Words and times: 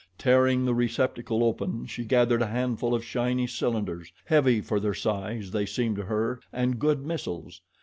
Tearing 0.17 0.65
the 0.65 0.73
receptacle 0.73 1.43
open, 1.43 1.85
she 1.85 2.05
gathered 2.05 2.41
a 2.41 2.47
handful 2.47 2.95
of 2.95 3.05
shiny 3.05 3.45
cylinders 3.45 4.11
heavy 4.25 4.59
for 4.59 4.79
their 4.79 4.95
size, 4.95 5.51
they 5.51 5.67
seemed 5.67 5.95
to 5.97 6.05
her, 6.05 6.39
and 6.51 6.79
good 6.79 7.05
missiles. 7.05 7.61